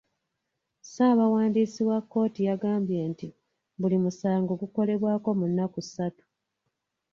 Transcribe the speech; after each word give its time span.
Ssaabawandiisi 0.83 1.81
wa 1.89 1.99
kkooti 2.03 2.41
yagambye 2.49 2.99
nti 3.11 3.27
buli 3.79 3.97
musango 4.03 4.51
gukolebwako 4.61 5.29
mu 5.39 5.45
nnaku 5.49 5.79
ssatu. 5.85 6.23